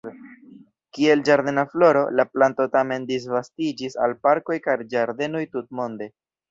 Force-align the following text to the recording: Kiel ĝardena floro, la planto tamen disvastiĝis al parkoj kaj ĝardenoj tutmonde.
Kiel 0.97 1.21
ĝardena 1.29 1.65
floro, 1.75 2.03
la 2.21 2.27
planto 2.31 2.69
tamen 2.79 3.07
disvastiĝis 3.13 4.01
al 4.09 4.19
parkoj 4.27 4.63
kaj 4.69 4.81
ĝardenoj 4.97 5.49
tutmonde. 5.57 6.15